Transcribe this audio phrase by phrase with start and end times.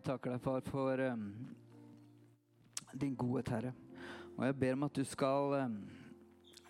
[0.00, 1.24] Jeg takker deg, far, for um,
[2.96, 3.72] din godhet, Herre.
[4.38, 5.74] Og jeg ber om at du skal um,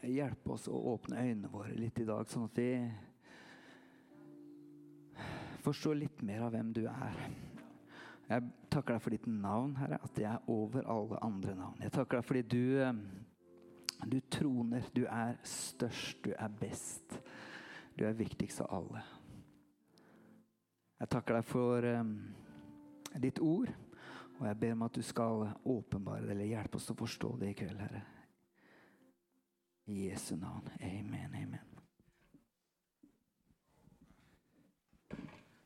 [0.02, 2.90] hjelpe oss å åpne øynene våre litt i dag, sånn at vi
[5.62, 7.22] forstår litt mer av hvem du er.
[8.32, 11.78] Jeg takker deg for ditt navn, Herre, at det er over alle andre navn.
[11.86, 13.04] Jeg takker deg fordi du, um,
[14.10, 14.90] du troner.
[14.90, 17.14] Du er størst, du er best.
[17.94, 19.06] Du er viktigst av alle.
[20.98, 21.94] Jeg takker deg for
[23.18, 23.72] ditt ord.
[24.40, 27.50] Og jeg ber om at du skal åpenbare det, eller hjelpe oss å forstå det
[27.50, 28.00] i kveld, Herre.
[29.90, 30.70] I Jesu navn.
[30.80, 31.70] Amen, amen.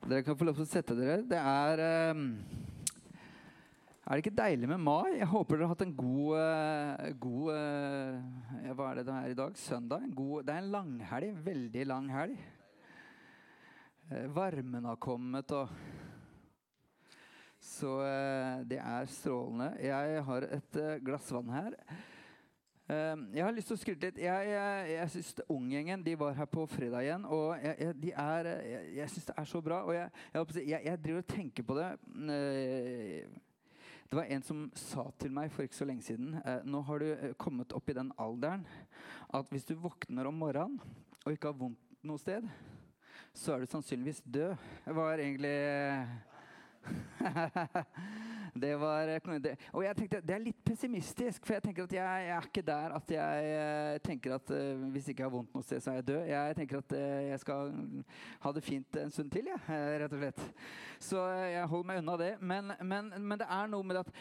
[0.05, 1.23] Dere kan få lov til å sette dere.
[1.25, 1.81] Det er
[2.13, 2.25] um,
[4.05, 5.15] Er det ikke deilig med mai?
[5.17, 9.33] Jeg håper dere har hatt en god, uh, god uh, Hva er det det er
[9.33, 9.57] i dag?
[9.57, 10.05] Søndag?
[10.13, 11.39] God, det er en langhelg.
[11.47, 12.43] Veldig lang helg.
[14.11, 15.73] Uh, varmen har kommet og
[17.65, 19.71] så eh, det er strålende.
[19.81, 21.77] Jeg har et eh, glass vann her.
[22.93, 24.21] Eh, jeg har lyst til å skryte litt.
[24.21, 27.25] Jeg, jeg, jeg syns Unggjengen de var her på fredag igjen.
[27.25, 29.81] Og jeg, jeg de er, jeg, jeg syns det er så bra.
[29.89, 31.89] Og jeg, driver og tenker på det.
[34.05, 36.37] Det var en som sa til meg for ikke så lenge siden
[36.69, 38.67] Nå har du kommet opp i den alderen
[39.35, 40.77] at hvis du våkner om morgenen
[41.25, 42.45] og ikke har vondt noe sted,
[43.33, 44.53] så er du sannsynligvis død.
[44.85, 45.57] Det var egentlig
[48.63, 52.27] det var det, Og jeg tenkte det er litt pessimistisk, for jeg tenker at jeg,
[52.27, 55.57] jeg er ikke der at jeg, jeg tenker at uh, hvis ikke jeg har vondt
[55.57, 56.21] noe sted, så er jeg død.
[56.31, 57.73] Jeg tenker at uh, jeg skal
[58.45, 59.63] ha det fint en stund til, jeg,
[60.05, 60.45] rett og slett.
[61.03, 62.31] Så jeg holder meg unna det.
[62.41, 64.13] Men, men, men, det er noe med at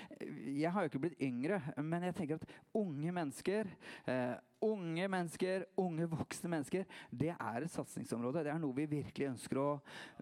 [0.47, 3.69] Jeg har jo ikke blitt yngre, men jeg tenker at unge mennesker
[4.07, 8.45] uh, unge mennesker, unge voksne mennesker, det er et satsingsområde.
[8.45, 9.69] Det er noe vi virkelig ønsker å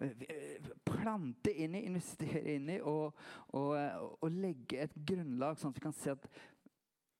[0.02, 3.18] eh, plante inn i, investere inn i og,
[3.58, 3.76] og,
[4.18, 6.28] og legge et grunnlag, sånn at vi kan se at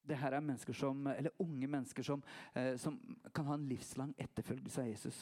[0.03, 2.23] det her er mennesker som, eller unge mennesker som,
[2.59, 2.99] eh, som
[3.35, 5.21] kan ha en livslang etterfølgelse av Jesus.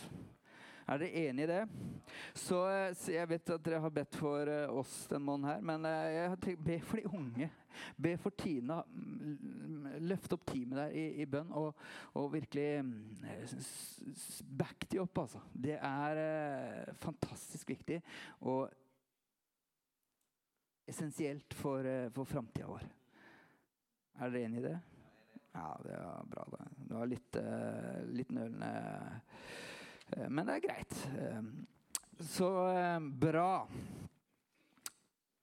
[0.91, 1.61] Er dere enig i det?
[2.35, 5.61] Så, eh, så, Jeg vet at dere har bedt for uh, oss den måneden her,
[5.63, 7.51] men uh, jeg tenkt, be for de unge.
[7.95, 8.81] Be for Tina.
[10.03, 11.79] Løft opp teamet der i, i bønn og,
[12.19, 13.55] og virkelig uh,
[14.59, 15.45] back de opp, altså.
[15.55, 18.01] Det er fantastisk viktig
[18.51, 18.67] og
[20.91, 21.87] essensielt for,
[22.17, 22.83] for framtida vår.
[24.19, 24.79] Er dere enig i det?
[25.55, 26.51] Ja, det var bra.
[26.51, 27.39] Det, det var litt,
[28.11, 29.70] litt nølende Eh,
[30.29, 30.95] men det er greit.
[31.19, 31.43] Eh,
[32.31, 33.67] så eh, bra.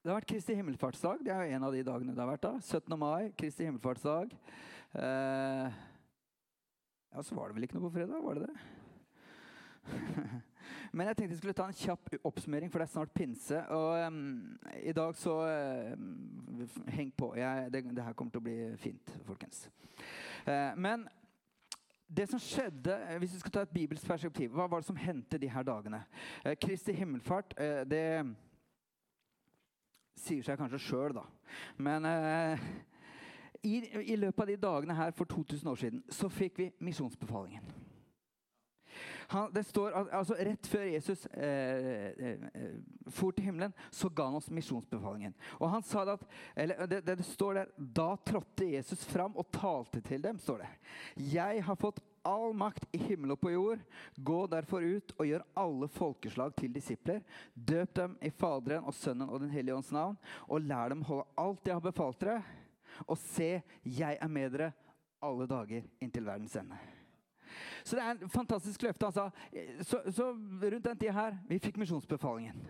[0.02, 1.24] Det har vært Kristi himmelfartsdag.
[1.26, 2.46] Det er jo en av de dagene det har vært.
[2.48, 2.54] da.
[2.62, 3.00] 17.
[3.00, 4.28] mai, Kristi himmelfartsdag.
[4.98, 5.72] ja,
[7.22, 8.24] så var det vel ikke noe på fredag?
[8.24, 8.58] Var det det?
[10.96, 13.60] Men jeg tenkte jeg skulle ta en kjapp oppsummering, for det er snart pinse.
[13.74, 17.34] Og um, i dag så uh, Heng på.
[17.38, 19.68] Jeg, det, det, her kommer til å bli fint, folkens.
[20.48, 21.08] Uh, men
[22.08, 24.96] det som skjedde, eh, Hvis vi skal ta et bibelsk perspektiv, hva var det som
[24.96, 26.04] hendte de her dagene?
[26.46, 28.36] Eh, Kristi himmelfart eh, det
[30.18, 31.26] sier seg kanskje sjøl, da.
[31.78, 32.64] Men eh,
[33.64, 33.82] i,
[34.14, 37.64] i, løpet av de dagene her for 2000 år siden så fikk vi misjonsbefalingen.
[39.28, 42.44] Han, det står, altså Rett før Jesus eh, eh,
[43.12, 45.36] for til himmelen, så ga han oss misjonsbefalingen.
[45.60, 46.24] Og han sa at,
[46.56, 50.40] eller det, det, står der, Da trådte Jesus fram og talte til dem.
[50.40, 50.70] står det.
[51.34, 53.84] Jeg har fått all makt i himmel og på jord.
[54.16, 57.24] Gå derfor ut og gjør alle folkeslag til disipler.
[57.54, 60.18] Døp dem i Faderen og Sønnen og Den hellige ånds navn,
[60.48, 62.42] og lær dem holde alt jeg har befalt dere.
[63.08, 64.72] Og se, jeg er med dere
[65.24, 66.97] alle dager inntil verdens ende.
[67.84, 69.06] Så det er en fantastisk løfte.
[69.06, 69.30] Altså.
[69.82, 72.68] Så, så, rundt den tida her vi fikk misjonsbefalingen.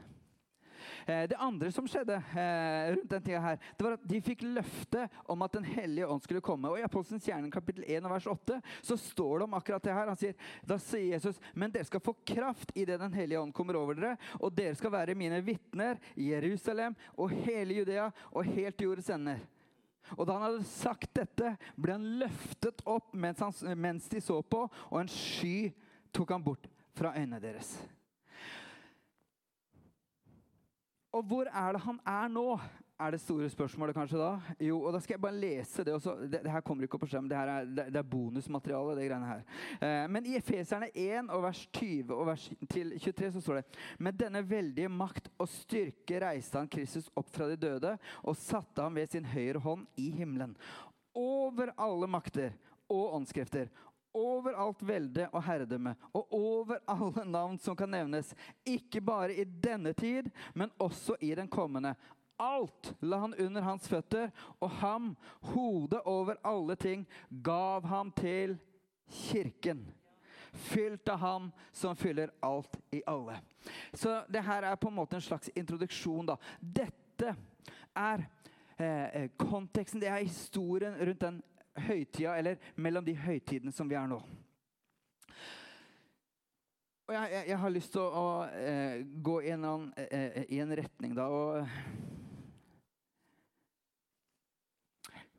[1.08, 4.44] Eh, det andre som skjedde eh, rundt den tida her, det var at de fikk
[4.46, 6.70] løfte om at Den hellige ånd skulle komme.
[6.70, 9.96] Og I Apostelens gjerning kapittel 1 og vers 8 så står det om akkurat det
[9.96, 10.12] her.
[10.12, 10.36] Han sier,
[10.68, 14.16] Da sier Jesus men dere skal få kraft idet Den hellige ånd kommer over dere,
[14.40, 19.10] og dere skal være mine vitner i Jerusalem og hele Judea og helt til jordens
[19.14, 19.40] ender.
[20.16, 24.40] Og da han hadde sagt dette, ble han løftet opp mens, han, mens de så
[24.42, 25.70] på, og en sky
[26.16, 27.76] tok han bort fra øynene deres.
[31.16, 32.50] Og hvor er det han er nå?
[33.00, 34.30] Er det store spørsmålet kanskje da?
[34.64, 36.16] Jo, og da skal jeg bare lese det også.
[36.26, 37.28] Det, det her kommer ikke opp på skjerm.
[37.30, 38.96] Det, er, det, det er bonusmateriale.
[38.98, 39.44] det greiene her.
[39.78, 43.82] Eh, men i Efeserne 1 og vers 20 og vers til 23 så står det
[44.08, 48.82] Med denne veldige makt og styrke reiste han Kristus opp fra de døde og satte
[48.82, 50.58] ham ved sin høyre hånd i himmelen.
[51.18, 52.58] Over alle makter
[52.90, 53.70] og åndskrefter
[54.18, 58.34] over alt velde og herredømme og over alle navn som kan nevnes,
[58.66, 61.94] ikke bare i denne tid, men også i den kommende.
[62.38, 64.32] Alt la han under hans føtter,
[64.62, 65.16] og ham,
[65.54, 67.08] hodet over alle ting,
[67.44, 68.58] gav ham til
[69.10, 69.88] kirken.
[70.54, 73.40] Fylt av ham som fyller alt i alle.
[73.94, 76.26] Så det her er på en måte en slags introduksjon.
[76.26, 76.38] da.
[76.62, 77.36] Dette
[77.96, 78.26] er
[78.78, 81.42] eh, eh konteksten, det er historien rundt den
[81.78, 84.22] høytida, eller mellom de høytidene som vi er nå.
[87.08, 90.42] Og jeg, jeg, jeg har lyst til å, å eh, gå i en, annen, eh,
[90.52, 91.28] i en retning, da.
[91.32, 92.17] og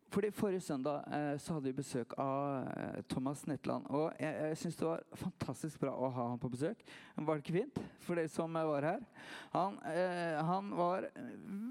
[0.09, 3.87] Fordi Forrige søndag eh, så hadde vi besøk av eh, Thomas Netland.
[3.93, 6.81] Og jeg, jeg syns det var fantastisk bra å ha han på besøk.
[7.17, 9.05] Var det ikke fint for dere som var her?
[9.53, 11.11] Han, eh, han var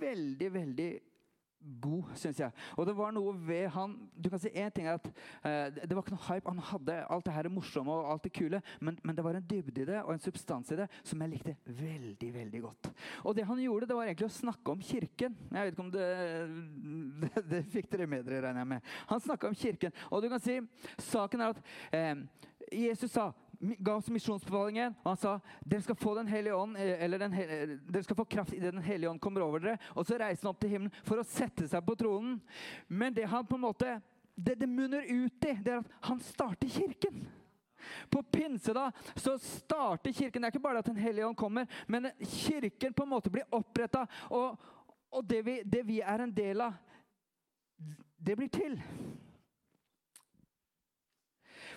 [0.04, 0.92] veldig, veldig
[1.82, 2.52] god, syns jeg.
[2.76, 5.08] Og det var noe ved han Du kan si én ting er at
[5.46, 6.50] eh, Det var ikke noe hype.
[6.50, 9.48] Han hadde alt det her morsomme og alt det kule, men, men, det var en
[9.50, 12.92] dybde i det og en substans i det som jeg likte veldig veldig godt.
[13.24, 15.38] Og det han gjorde, det var egentlig å snakke om kirken.
[15.52, 16.08] Jeg vet ikke om det
[17.18, 18.92] Det, det fikk dere med dere, regner jeg med.
[19.10, 19.96] Han snakka om kirken.
[20.12, 20.60] Og du kan si
[21.02, 21.62] saken er at
[21.96, 22.24] eh,
[22.72, 25.34] Jesus sa ga oss misjonsbefalingen, og han sa
[25.66, 27.36] dere skal få den hellige ånd, eh, eller den,
[27.88, 29.78] dere skal få kraft idet Den hellige ånd kommer over dere.
[29.96, 32.38] Og så reiser han opp til himmelen for å sette seg på tronen.
[32.88, 33.98] Men det han på en måte,
[34.36, 37.26] det, det munner ut i, det er at han starter kirken.
[38.10, 40.42] På pinse da, så starter kirken.
[40.42, 43.48] Det er ikke bare at Den hellige ånd kommer, men kirken på en måte blir
[43.52, 44.06] oppretta.
[44.30, 44.58] Og,
[45.12, 46.78] og det, vi, det vi er en del av,
[48.18, 48.78] det blir til.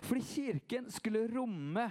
[0.00, 1.90] Fordi kirken skulle romme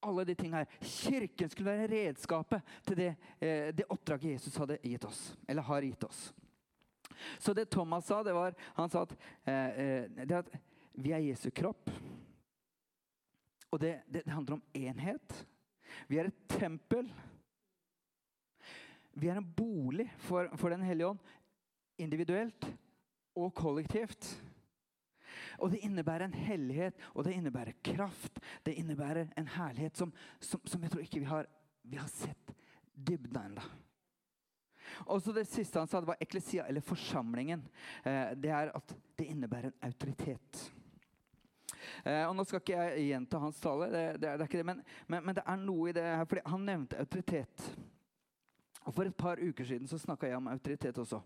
[0.00, 0.80] alle de tingene her.
[0.80, 3.10] Kirken skulle være redskapet til det,
[3.40, 6.32] eh, det, oppdraget Jesus hadde gitt oss, eller har gitt oss.
[7.38, 10.48] Så det Thomas sa, det var Han sa at, eh, eh at
[10.92, 11.90] vi er Jesu kropp.
[13.70, 15.46] Og det, det, det handler om enhet.
[16.08, 17.10] Vi er et tempel.
[19.12, 21.18] Vi er en bolig for, for Den hellige ånd,
[21.98, 22.66] individuelt
[23.36, 24.42] og kollektivt.
[25.60, 28.40] Og det innebærer en hellighet, og det innebærer kraft.
[28.66, 31.48] Det innebærer en herlighet som, som, som jeg tror ikke vi har,
[31.82, 32.54] vi har sett
[32.94, 33.68] dybden ennå.
[35.06, 37.62] Og så Det siste han sa, det var eklesia, eller forsamlingen.
[38.04, 40.64] Eh, det er at det innebærer en autoritet.
[42.04, 44.66] Eh, og Nå skal ikke jeg gjenta hans tale, det, det, det er, ikke det,
[44.66, 46.24] men, men, men, det er noe i det her.
[46.24, 47.68] fordi Han nevnte autoritet.
[48.84, 51.20] Og For et par uker siden så snakka jeg om autoritet også.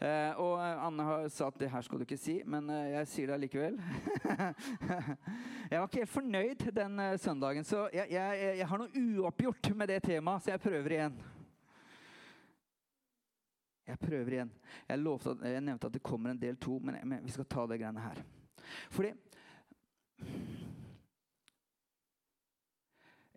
[0.00, 3.10] Eh, og Anne har sagt at det her skal du ikke si, men eh, jeg
[3.12, 3.80] sier det likevel.
[5.70, 9.72] jeg var ikke helt fornøyd den eh, søndagen, så jeg, jeg, jeg har noe uoppgjort
[9.76, 11.20] med det temaet, så jeg prøver igjen.
[13.90, 14.52] Jeg prøver igjen.
[14.88, 17.66] Jeg, at, jeg nevnte at det kommer en del to, men, men vi skal ta
[17.66, 18.22] det greiene her.
[18.94, 19.14] Fordi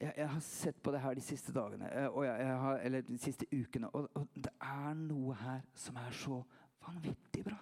[0.01, 3.17] jeg, jeg, har sett på det her de siste dagene, og jeg, har, eller de
[3.21, 6.39] siste ukene, og, og, det er noe her som er så
[6.83, 7.59] vanvittig bra.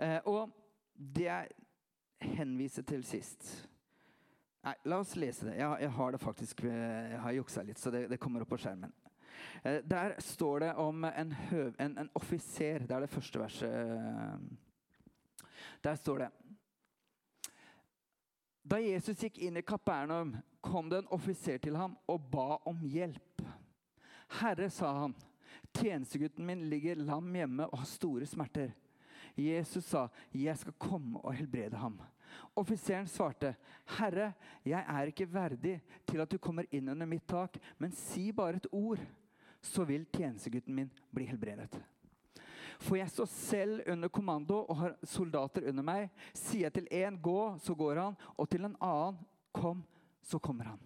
[0.00, 0.54] Eh, og
[0.94, 1.50] det jeg
[2.20, 3.50] henviser til sist
[4.60, 5.54] Nei, la oss lese det.
[5.56, 8.50] Jeg, jeg har det faktisk, eh, jeg har juksa litt, så det, det, kommer opp
[8.52, 8.92] på skjermen.
[9.64, 12.84] Eh, der står det om en, høv, en, en offiser.
[12.84, 14.44] Det er det første verset.
[15.80, 16.28] Der står det
[18.70, 22.78] da Jesus gikk inn i Kapernaum, kom det en offiser til ham og ba om
[22.86, 23.42] hjelp.
[24.38, 25.14] Herre, sa han,
[25.74, 28.70] tjenestegutten min ligger lam hjemme og har store smerter.
[29.34, 32.00] Jesus sa, 'Jeg skal komme og helbrede ham.'
[32.56, 33.54] Offiseren svarte,
[33.98, 34.32] 'Herre,
[34.64, 38.56] jeg er ikke verdig til at du kommer inn under mitt tak,' 'men si bare
[38.56, 38.98] et ord,
[39.62, 41.99] så vil tjenestegutten min bli helbredet.'
[42.80, 46.08] For jeg står selv under kommando og har soldater under meg.
[46.32, 48.16] Sier jeg til én 'gå', så går han.
[48.38, 49.18] Og til en annen
[49.52, 49.84] 'kom',
[50.22, 50.80] så kommer han.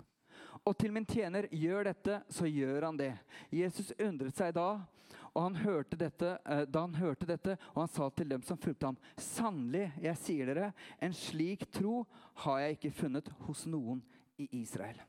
[0.64, 3.18] Og til min tjener 'gjør dette', så gjør han det.
[3.52, 4.80] Jesus undret seg da,
[5.34, 8.58] og han hørte dette, eh, da han hørte dette, og han sa til dem som
[8.58, 10.72] fulgte ham, 'Sannelig, jeg sier dere,
[11.02, 14.02] en slik tro har jeg ikke funnet hos noen
[14.38, 15.02] i Israel'.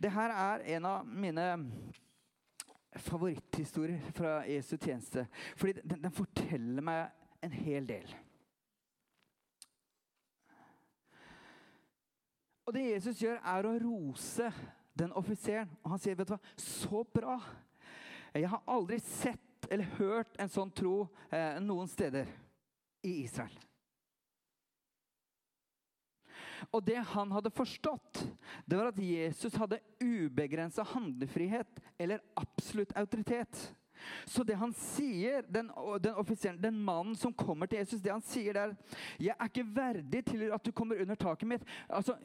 [0.00, 1.66] Det her er en av mine
[2.96, 5.26] favoritthistorier fra Jesu tjeneste.
[5.56, 7.10] Fordi den, den, forteller meg
[7.42, 8.14] en hel del.
[12.64, 14.48] Og det Jesus gjør, er å rose
[14.98, 15.70] den offiseren.
[15.82, 17.40] Og han sier, 'Vet du hva, så bra!
[18.34, 22.30] Jeg har aldri sett eller hørt en sånn tro eh, noen steder
[23.02, 23.73] i Israel.'
[26.72, 28.24] Og det han hadde forstått,
[28.66, 33.74] det var at Jesus hadde ubegrensa handlefrihet eller absolutt autoritet.
[34.26, 35.70] Så det han sier, den,
[36.02, 38.74] den den mannen som kommer til Jesus, det han sier der
[39.18, 42.16] 'Jeg er ikke verdig til at du kommer under taket mitt.' Altså,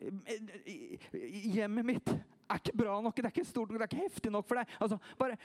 [1.54, 2.10] Hjemmet mitt
[2.50, 4.56] er ikke bra nok, det er ikke stort nok, det er ikke heftig nok for
[4.56, 4.68] deg.
[4.82, 5.38] Altså, bare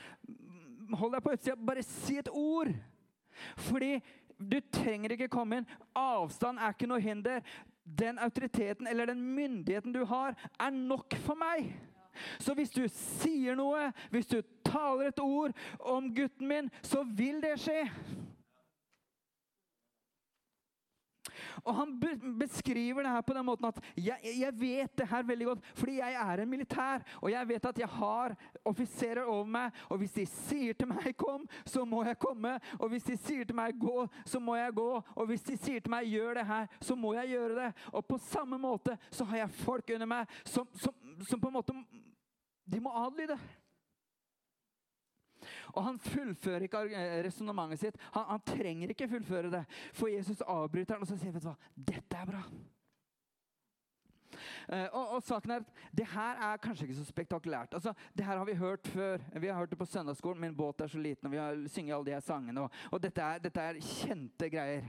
[0.93, 1.57] hold deg på utsida.
[1.57, 2.73] Bare si et ord.
[3.57, 4.03] Fordi
[4.39, 5.69] du trenger ikke komme inn.
[5.95, 7.41] Avstand er ikke noe hinder.
[7.85, 11.73] Den autoriteten eller den myndigheten du har, er nok for meg.
[12.39, 17.43] Så hvis du sier noe, hvis du taler et ord om gutten min, så vil
[17.43, 17.83] det skje.
[21.65, 22.01] Og Han
[22.39, 25.97] beskriver det her på den måten at jeg, jeg, vet det her veldig godt, fordi
[25.99, 27.05] jeg er en militær.
[27.21, 29.71] Og jeg vet at jeg har offiserer over meg.
[29.89, 32.61] Og hvis de sier til meg 'kom', så må jeg komme.
[32.79, 35.03] Og hvis de sier til meg 'gå', så må jeg gå.
[35.15, 37.75] Og hvis de sier til meg 'gjør det her', så må jeg gjøre det.
[37.93, 40.95] Og på samme måte så har jeg folk under meg som, som,
[41.29, 41.73] som på en måte
[42.73, 43.39] De må adlyde.
[45.75, 46.85] Og han fullfører ikke
[47.27, 47.99] resonnementet sitt.
[48.17, 49.65] Han, han, trenger ikke fullføre det.
[49.97, 51.59] For Jesus avbryter han og så sier vet du hva,
[51.93, 52.43] dette er bra.
[54.65, 57.75] Uh, og, og, saken er at Det her er kanskje ikke så spektakulært.
[57.77, 59.23] Altså, det her har vi hørt før.
[59.41, 60.41] Vi har hørt det på søndagsskolen.
[60.41, 62.61] 'Min båt er så liten', og vi har synger alle de her sangene.
[62.61, 64.85] Og, og dette, er, dette, er, kjente greier.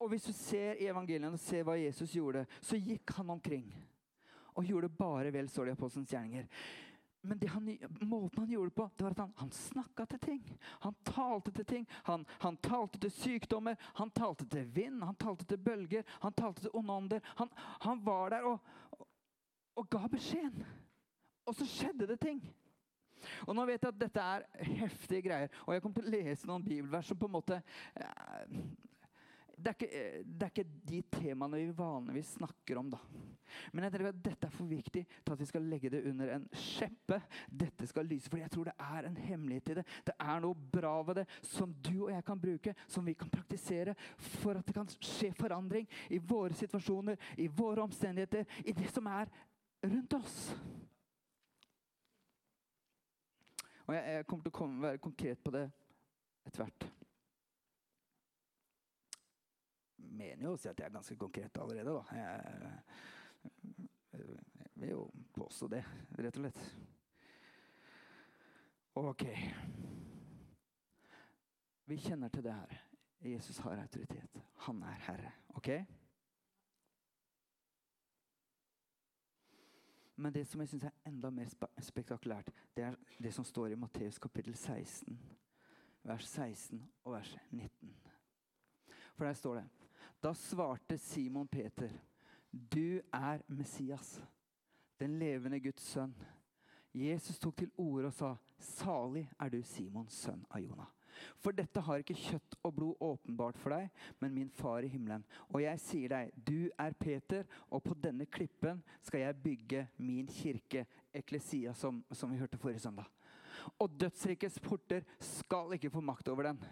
[0.00, 3.74] Og hvis du ser i evangeliene og ser hva Jesus gjorde, så gikk han omkring
[4.54, 6.46] og gjorde bare vel, står det i Apostelens gjerninger.
[7.26, 10.58] Men han, måten han gjorde det på, det var at han, han snakka til ting.
[10.80, 11.86] Han talte til ting.
[12.04, 16.66] Han, han, talte til sykdommer, han talte til vind, han talte til bølger, han talte
[16.66, 17.30] til onde ånder.
[17.38, 17.48] Han,
[17.80, 18.58] han, var der og,
[18.90, 19.08] og,
[19.80, 20.66] og ga beskjeden.
[21.48, 22.44] Og så skjedde det ting.
[23.48, 24.44] Og nå vet jeg at dette er
[24.82, 27.62] heftige greier, og jeg kommer til å lese noen bibelvers som på en måte
[27.96, 28.58] eh,
[29.56, 32.98] det er, ikke, det er, ikke, de temaene vi vanligvis snakker om, da.
[33.72, 36.32] Men jeg tenker at dette er for viktig til at vi skal legge det under
[36.34, 37.20] en skjeppe.
[37.62, 39.84] Dette skal lyse, for jeg tror det er en hemmelighet i det.
[40.08, 43.30] Det er noe bra ved det som du og jeg kan bruke, som vi kan
[43.30, 48.90] praktisere for at det kan skje forandring i våre situasjoner, i våre omstendigheter, i det
[48.94, 49.30] som er
[49.84, 50.40] rundt oss.
[53.86, 55.66] Og jeg, jeg kommer til å komme, være konkret på det
[56.48, 56.90] etter hvert.
[60.10, 62.04] Mener jo å si at jeg er ganske konkret allerede, da.
[62.18, 62.82] Jeg,
[64.12, 65.84] jeg vil jo påstå det,
[66.18, 66.64] rett og slett.
[68.94, 69.24] Ok.
[71.84, 72.80] Vi kjenner til det her.
[73.24, 74.40] Jesus har autoritet.
[74.66, 75.32] Han er herre.
[75.48, 75.68] Ok?
[80.16, 81.50] Men det som jeg syns er enda mer
[81.82, 85.18] spektakulært, det er det som står i Matteus kapittel 16,
[86.02, 87.94] vers 16 og vers 19.
[89.16, 89.64] For der står det
[90.24, 91.90] da svarte Simon Peter,
[92.50, 94.22] 'Du er Messias,
[95.00, 96.14] den levende Guds sønn.'
[96.94, 100.92] Jesus tok til orde og sa, 'Salig er du, Simons sønn av Jonah.'
[101.38, 103.90] For dette har ikke kjøtt og blod åpenbart for deg,
[104.20, 105.24] men min far i himmelen.
[105.52, 110.26] Og jeg sier deg, du er Peter, og på denne klippen skal jeg bygge min
[110.26, 113.06] kirke, eklesia, som, som vi hørte forrige søndag.
[113.78, 116.64] Og dødsrikets porter skal ikke få makt over den.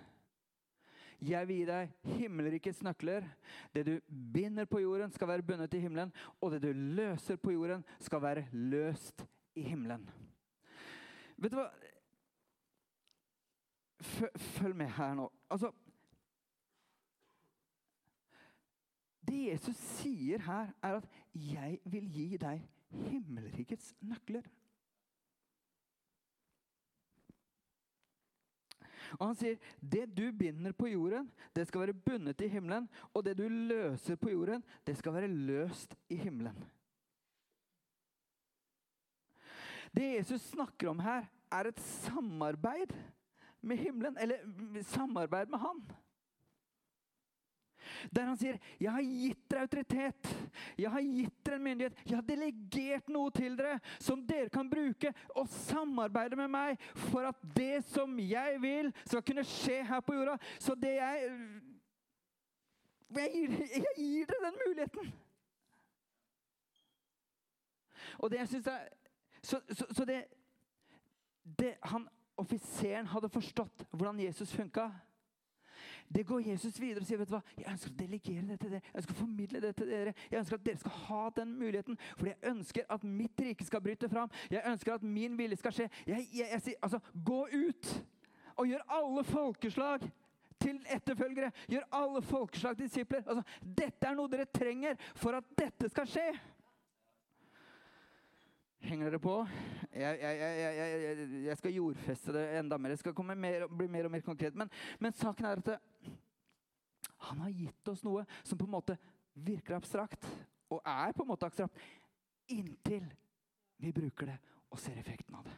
[1.23, 3.26] Jeg vil gi deg himmelrikets nøkler.
[3.75, 3.93] Det du
[4.35, 6.11] binder på jorden, skal være bundet i himmelen.
[6.41, 9.23] Og det du løser på jorden, skal være løst
[9.55, 10.09] i himmelen.
[11.38, 11.69] Vet du hva?
[14.02, 15.29] Følg med her nå.
[15.50, 15.71] Altså
[19.23, 24.50] Det Jesus sier her, er at 'jeg vil gi deg himmelrikets nøkler'.
[29.19, 32.88] Og han sier det du binder på jorden, det skal være bundet i himmelen.
[33.12, 36.57] Og det du løser på jorden, det skal være løst i himmelen.
[39.92, 42.95] Det Jesus snakker om her, er et samarbeid
[43.61, 44.16] med himmelen.
[44.21, 44.40] Eller
[44.88, 45.83] samarbeid med Han.
[48.14, 50.50] Der han sier, 'Jeg har gitt dere autoritet.
[50.78, 51.99] Jeg har gitt dere en myndighet.
[52.06, 57.28] Jeg har delegert noe til dere som dere kan bruke og samarbeide med meg for
[57.28, 61.28] at det som jeg vil, skal kunne skje her på jorda.' Så det jeg
[63.12, 65.12] Jeg gir, jeg gir dere den muligheten.
[68.18, 68.88] Og det jeg syns er
[69.42, 70.25] Så, så, så det,
[71.58, 74.88] det han Offiseren hadde forstått hvordan Jesus funka.
[76.09, 78.73] Det går Jesus videre og sier vet du hva, jeg ønsker å delegere det til
[78.75, 78.82] dere.
[78.88, 80.14] Jeg ønsker å formidle det til dere.
[80.30, 82.00] Jeg ønsker at dere skal ha den muligheten.
[82.16, 84.32] Fordi jeg ønsker at mitt rike skal bryte fram.
[84.50, 85.88] Jeg ønsker at min vilje skal skje.
[86.06, 87.92] Jeg, jeg, jeg sier altså, gå ut
[88.56, 90.04] og gjør alle folkeslag
[90.62, 91.50] til etterfølgere.
[91.71, 93.25] Gjør alle folkeslag disipler.
[93.26, 96.28] Altså, dette er noe dere trenger for at dette skal skje.
[98.82, 99.34] Henger dere på?
[99.94, 102.94] Jeg, jeg, jeg, jeg, skal jordfeste det enda mer.
[102.96, 104.56] Jeg skal mer, bli mer og mer konkret.
[104.58, 105.78] Men, men, saken er at det,
[107.28, 108.96] han har gitt oss noe som på en måte
[109.32, 110.26] virker abstrakt,
[110.72, 111.78] og er på en måte abstrakt,
[112.50, 113.06] inntil
[113.82, 114.38] Vi bruker det
[114.72, 115.54] og ser effekten av det.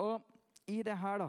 [0.00, 0.24] Og
[0.72, 1.28] i det her, da,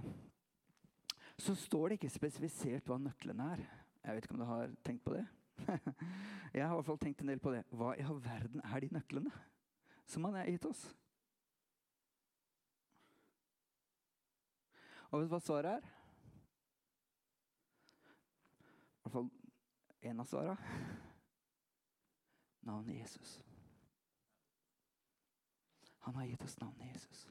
[1.37, 3.63] så står det ikke spesifisert hva nøklene er.
[4.03, 5.25] Jeg vet ikke om du har tenkt på det?
[6.53, 7.63] Jeg har i hvert fall tenkt en del på det.
[7.73, 9.31] Hva i all verden er de nøklene
[10.09, 10.83] som han har gitt oss?
[15.11, 15.89] Og vet du hva svaret er?
[18.97, 19.29] I hvert fall
[20.09, 20.77] en av svarene.
[22.69, 23.37] Navnet Jesus.
[26.03, 27.27] Han har gitt oss navnet Jesus.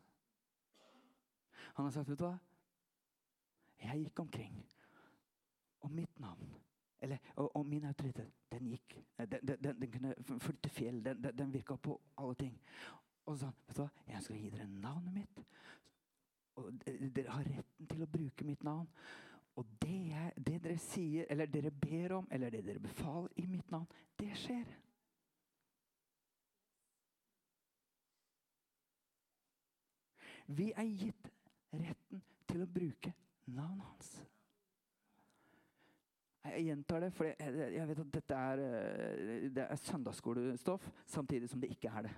[1.75, 2.37] Han har sagt, vet du hva?
[3.83, 4.61] Jeg gikk omkring,
[5.83, 6.53] og mitt navn
[7.03, 8.97] eller, og, og, min autoritet, den gikk.
[9.19, 11.05] Den, den, den kunne flytte fjell.
[11.05, 12.61] Den, den, den virka på alle ting.
[13.27, 15.43] Og så vet du hva, jeg skal gi dere navnet mitt.
[16.61, 18.87] Og dere har retten til å bruke mitt navn.
[19.59, 23.47] Og det, jeg, det dere sier, eller dere ber om, eller det dere befaler i
[23.51, 23.89] mitt navn,
[24.21, 24.79] det skjer.
[30.53, 31.33] Vi er gitt
[31.73, 33.13] retten til å bruke
[33.53, 34.15] navnet hans.
[36.43, 41.61] Jeg gjentar det, for jeg vet at dette er, eh, det er søndagsskolestoff, samtidig som
[41.61, 42.15] det ikke er det.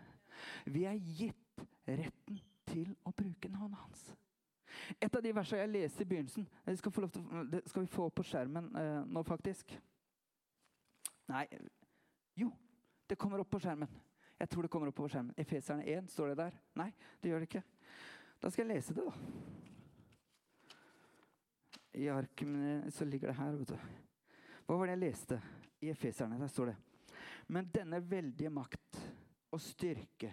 [0.72, 4.06] Vi er gitt retten til å bruke navnet hans.
[5.00, 7.10] Et av de versene jeg leste i begynnelsen, det skal, til,
[7.52, 9.76] det skal vi få opp på skjermen eh, nå, faktisk.
[11.28, 11.46] Nei
[12.36, 12.50] Jo,
[13.08, 13.88] det kommer opp på skjermen.
[14.40, 15.36] Jeg tror det kommer opp på skjermen.
[15.38, 16.56] Efeserne 1, står det der?
[16.80, 16.88] Nei,
[17.22, 17.62] det gjør det ikke.
[18.42, 19.12] Da skal jeg lese det, da.
[21.94, 23.54] I arket så ligger det her.
[23.60, 23.78] vet du.
[24.64, 25.40] Hva var det jeg leste
[25.84, 26.38] i Efeserne?
[26.40, 26.76] Der står det
[27.52, 29.00] Men denne veldige makt
[29.52, 30.32] og styrke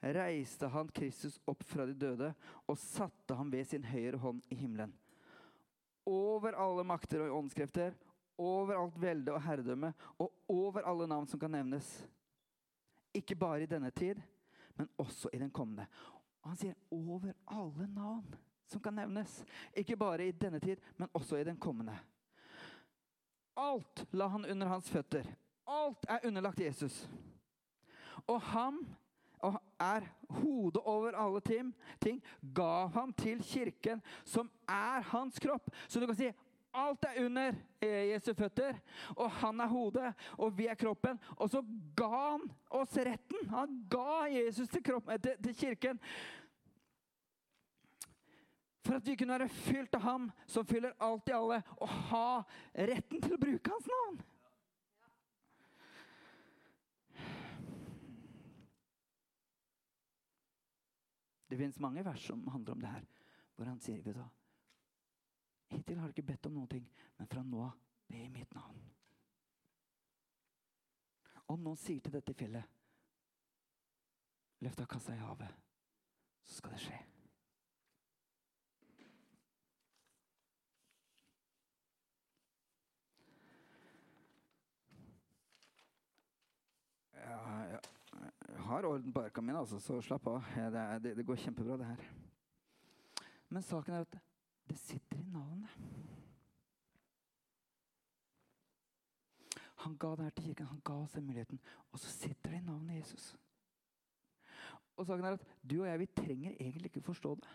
[0.00, 2.32] reiste han Kristus opp fra de døde
[2.66, 4.92] og satte ham ved sin høyre hånd i himmelen.
[6.06, 7.96] Over alle makter og åndskrefter,
[8.38, 9.90] over alt velde og herredømme
[10.22, 11.88] og over alle navn som kan nevnes.
[13.14, 14.20] Ikke bare i denne tid,
[14.76, 15.88] men også i den kommende.
[16.42, 18.38] Og han sier over alle navn
[18.70, 19.42] som kan nevnes.
[19.74, 21.96] Ikke bare i denne tid, men også i den kommende.
[23.58, 25.26] Alt la han under hans føtter.
[25.66, 27.08] Alt er underlagt Jesus.
[28.26, 28.78] Og han
[29.38, 32.22] og er hodet over alle ting, ting,
[32.54, 35.70] gav han til kirken, som er hans kropp.
[35.88, 36.30] Så du kan si
[36.74, 38.76] alt er under Jesu føtter,
[39.16, 41.20] og han er hodet, og vi er kroppen.
[41.36, 41.62] Og så
[41.96, 43.48] ga han oss retten.
[43.50, 46.00] Han ga Jesus til, kroppen, til, til kirken
[48.88, 52.28] for at vi kunne være fylt av ham som fyller alt i alle, og ha
[52.88, 54.22] retten til å bruke hans navn.
[61.48, 63.04] Det fins mange vers som handler om det her,
[63.56, 64.24] hvor han sier vet du,
[65.68, 67.76] Hittil har du ikke bedt om noen ting, men fra nå av
[68.08, 68.80] be i mitt navn.
[71.52, 72.76] Om noen sier til dette fjellet
[74.64, 75.52] Løft av kassa i havet,
[76.42, 76.96] så skal det skje.
[88.78, 90.44] Har orden på arkene mine, altså, så slapp av.
[90.54, 92.04] Det, det, det, går kjempebra, det her.
[93.48, 94.18] Men saken er at
[94.68, 95.70] det sitter i navnet.
[99.84, 101.60] Han ga det her til kirken, han ga oss den muligheten.
[101.92, 103.36] Og så sitter det i navnet Jesus.
[104.96, 107.48] Og saken er at du og jeg, vi trenger egentlig ikke forstå det.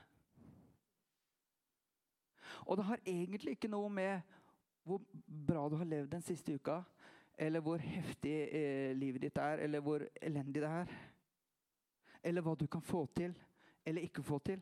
[2.66, 4.22] Og det har egentlig ikke noe med
[4.84, 5.02] hvor
[5.48, 6.82] bra du har levd den siste uka,
[7.38, 10.96] eller hvor heftig eh, livet ditt er, eller hvor elendig det er.
[12.24, 13.36] Eller hva du kan få til
[13.86, 14.62] eller ikke få til.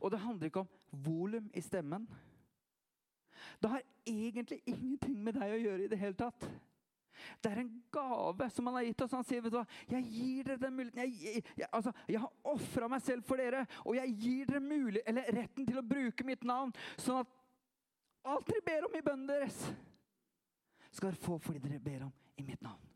[0.00, 2.06] Og det handler ikke om volum i stemmen.
[3.62, 6.46] Det har egentlig ingenting med deg å gjøre i det hele tatt.
[7.42, 9.14] Det er en gave som han har gitt oss.
[9.16, 11.00] Han sier, vet du hva, 'Jeg gir dere den muligheten.
[11.00, 15.00] Jeg, jeg, altså, jeg har ofra meg selv for dere, og jeg gir dere mulig,
[15.06, 17.32] eller retten til å bruke mitt navn, sånn at
[18.24, 19.72] alt dere ber om i bønnen deres,
[20.90, 22.95] skal dere få fordi dere ber om i mitt navn.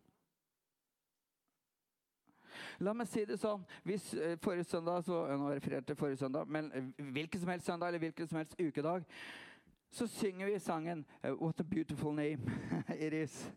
[2.81, 3.61] La meg si det sånn.
[3.85, 7.67] Hvis, eh, forrige søndag, så, nå refererte jeg forrige søndag, men eh, hvilken som helst
[7.67, 9.05] søndag eller hvilken som helst ukedag,
[9.93, 12.41] så synger vi sangen eh, 'What a beautiful name
[13.07, 13.51] it is'.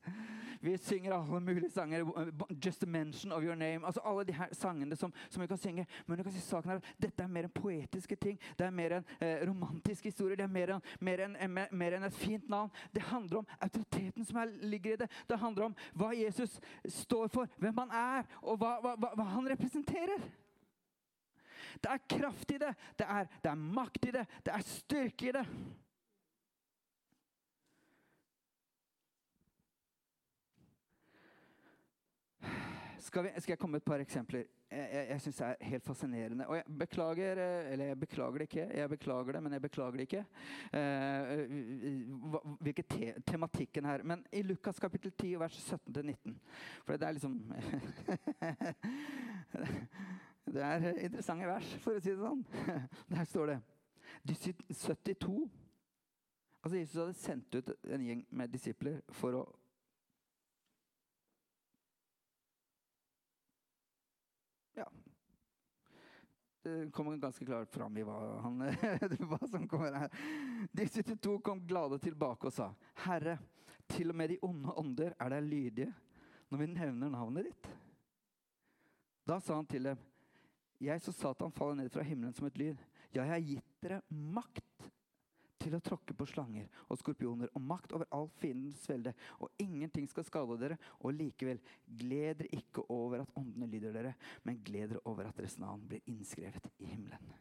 [0.64, 2.06] Vi synger alle mulige sanger.
[2.50, 3.86] 'Just a mention of your name'.
[3.86, 5.86] Altså Alle de her sangene som, som vi kan synge.
[6.08, 8.40] Men du kan si saken er at dette er mer enn poetiske ting.
[8.60, 10.36] Det er mer enn eh, romantiske historier.
[10.36, 12.72] Det er mer enn, mer, enn, mer, enn, et fint navn.
[12.96, 15.10] Det handler om autoriteten som er, ligger i det.
[15.28, 19.50] Det handler om hva Jesus står for, hvem han er, og hva, hva, hva han
[19.52, 20.24] representerer.
[21.84, 22.72] Det er kraft i det.
[23.00, 24.28] Det er, det er makt i det.
[24.46, 25.48] Det er styrke i det.
[33.04, 34.44] Skal, vi, skal, jeg komme med et par eksempler?
[34.72, 36.48] Jeg, jeg, jeg syns det er helt fascinerende.
[36.48, 38.68] Og jeg beklager eh, Eller jeg beklager det ikke.
[38.78, 40.26] Jeg beklager det, men jeg beklager det ikke.
[40.74, 40.80] Uh,
[42.64, 44.04] hvilken te tematikken her.
[44.04, 46.38] Men i Lukas kapittel 10 vers 17-19
[46.86, 47.36] For det er liksom
[50.54, 52.46] Det er interessante vers, for å si det sånn.
[53.12, 53.60] Der står det
[54.28, 55.50] De 72
[56.64, 59.44] Altså Jesus hadde sendt ut en gjeng med disipler for å
[64.76, 64.86] Ja.
[66.64, 68.62] Det kommer ganske klart fram i hva, han,
[69.30, 70.14] hva som kommer her.
[70.72, 72.70] De 72 kom glade tilbake og sa,
[73.04, 73.38] 'Herre,
[73.92, 75.90] til og med de onde ånder er deg lydige
[76.50, 77.68] når vi nevner navnet ditt.'
[79.28, 80.00] Da sa han til dem,
[80.80, 82.80] 'Jeg så Satan falle ned fra himmelen som et lyd.'
[83.12, 84.64] 'Ja, jeg har gitt dere makt
[85.64, 90.10] til å tråkke på slanger og skorpioner og makt over all fiendens velde, og ingenting
[90.12, 90.78] skal skade dere.
[91.02, 95.40] Og likevel, gled dere ikke over at åndene lyder dere, men gled dere over at
[95.40, 97.34] deres navn blir innskrevet i himmelen.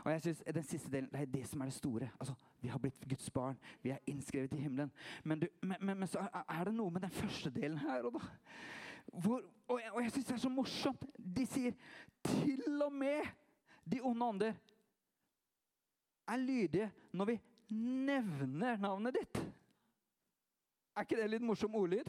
[0.00, 2.10] Og jeg synes den siste delen, Det er det som er det store.
[2.20, 3.58] Altså, Vi har blitt Guds barn.
[3.82, 4.92] Vi er innskrevet i himmelen.
[5.24, 8.22] Men, du, men, men, men så er det noe med den første delen her Og.
[9.06, 11.04] Hvor, og jeg, og jeg syns det er så morsomt.
[11.18, 11.72] De sier
[12.24, 13.26] til og med
[13.90, 14.52] de onde ånder
[16.30, 17.38] er lydige når vi
[17.70, 19.42] nevner navnet ditt.
[20.96, 22.08] Er ikke det litt morsom ordlyd?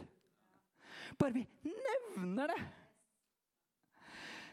[1.20, 2.62] Bare vi nevner det.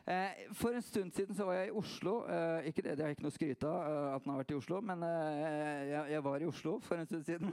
[0.09, 2.22] Eh, for en stund siden så var jeg i Oslo.
[2.33, 4.54] Eh, ikke det, det er ikke noe å skryte av eh, at den har vært
[4.54, 7.52] i Oslo, men jeg, var i Oslo for en stund siden.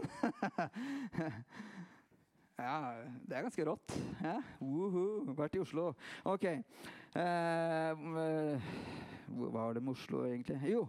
[2.64, 2.78] ja,
[3.28, 3.98] det er ganske rått.
[4.24, 4.38] Ja?
[4.62, 5.90] Woohoo, vært i Oslo.
[6.24, 6.48] Ok.
[9.36, 10.62] hva var det med Oslo, egentlig?
[10.72, 10.86] Jo.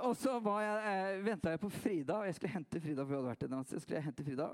[0.00, 3.04] Og så eh, venta jeg på Frida, og jeg skulle hente Frida.
[3.04, 3.74] for jeg hadde vært i dans.
[3.82, 4.48] skulle jeg hente Frida.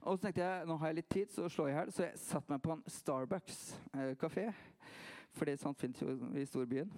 [0.00, 1.90] Og så tenkte jeg nå har jeg litt tid, så slår jeg her.
[1.90, 4.46] Så jeg satte meg på en Starbucks-kafé.
[4.46, 4.54] Eh,
[5.34, 6.90] for det sånt fins jo i storbyen.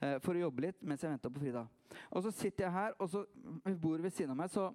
[0.00, 1.64] Eh, for å jobbe litt mens jeg venta på Frida.
[2.10, 3.24] Og så sitter jeg her, og så
[3.64, 4.68] bordet ved siden av meg så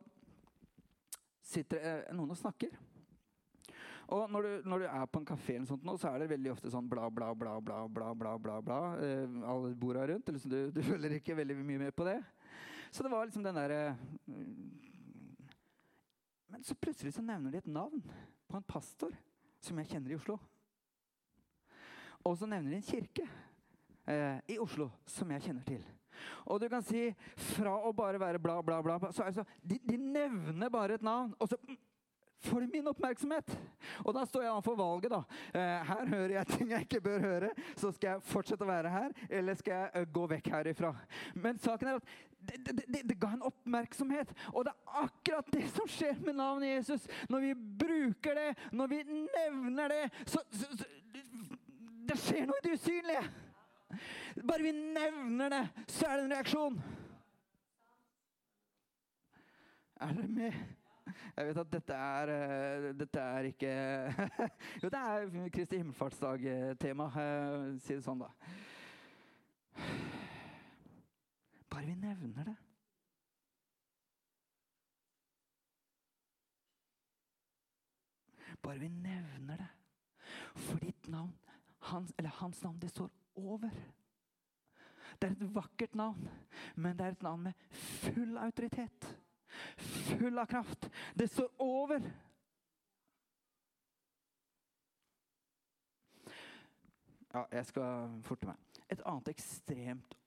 [1.53, 2.75] sitter eh, noen og snakker.
[4.13, 6.29] Og når du, når du, er på en kafé, eller sånt nå, så er det
[6.29, 8.79] veldig ofte sånn bla, bla, bla, bla, bla, bla, bla, bla.
[9.01, 10.29] Eh, alle borda rundt.
[10.35, 12.19] Liksom du, du, følger ikke veldig mye med på det.
[12.93, 13.95] Så det var liksom den derre
[14.29, 14.35] uh,
[16.53, 18.03] Men så plutselig så nevner de et navn
[18.45, 19.15] på en pastor
[19.63, 20.37] som jeg kjenner i Oslo.
[22.21, 23.25] Og så nevner de en kirke
[24.05, 25.81] eh, i Oslo som jeg kjenner til.
[26.45, 27.07] Og du kan si
[27.55, 31.33] fra å bare være bla, bla, bla, så altså, de, de nevner bare et navn.
[31.41, 31.57] og så
[32.43, 33.53] de min oppmerksomhet.
[34.03, 35.11] Og da står jeg overfor valget.
[35.11, 35.21] da.
[35.53, 37.49] Eh, her hører jeg ting jeg ikke bør høre.
[37.75, 40.93] Så skal jeg fortsette å være her, eller skal jeg uh, gå vekk herifra?
[41.35, 42.09] Men saken er at
[42.43, 44.33] det, det, det, det, ga en oppmerksomhet.
[44.51, 47.07] Og det er akkurat det som skjer med navnet Jesus.
[47.31, 47.53] Når vi
[47.85, 50.91] bruker det, når vi nevner det, så, så, så
[52.03, 53.23] Det skjer noe i det usynlige.
[54.43, 56.79] Bare vi nevner det, så er det en reaksjon.
[60.03, 60.82] Er dere med?
[61.35, 63.71] Jeg vet at dette er, uh, dette er ikke
[64.83, 67.07] Jo, det er Kristi himmelfartsdag-tema.
[67.11, 68.29] Uh, si det sånn, da.
[71.73, 72.55] Bare vi nevner det.
[78.63, 79.71] Bare vi nevner det.
[80.53, 81.33] For ditt navn,
[81.89, 83.09] hans, eller hans navn, det står
[83.41, 83.73] over.
[85.19, 86.29] Det er et vakkert navn,
[86.75, 87.67] men det er et navn med
[88.05, 89.09] full autoritet
[89.77, 90.89] full av kraft.
[91.15, 92.11] Det står over.
[97.33, 98.81] Ja, jeg skal forte meg.
[98.93, 100.17] Et annet ekstremt